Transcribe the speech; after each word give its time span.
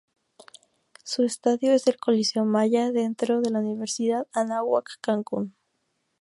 Su 1.03 1.21
estadio 1.23 1.73
es 1.73 1.85
el 1.85 1.97
Coliseo 1.97 2.43
Maya 2.43 2.91
dentro 2.91 3.39
de 3.39 3.51
la 3.51 3.59
Universidad 3.59 4.25
Anáhuac 4.33 4.87
Cancún. 4.99 5.55